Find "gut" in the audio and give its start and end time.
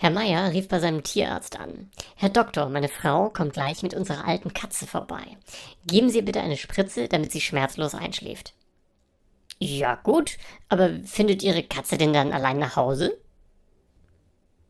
9.96-10.38